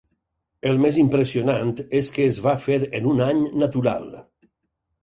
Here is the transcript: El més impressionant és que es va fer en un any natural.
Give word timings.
El 0.69 0.79
més 0.85 0.97
impressionant 1.01 1.75
és 2.01 2.09
que 2.17 2.27
es 2.31 2.41
va 2.47 2.57
fer 2.65 2.79
en 3.03 3.13
un 3.13 3.23
any 3.31 3.47
natural. 3.67 4.15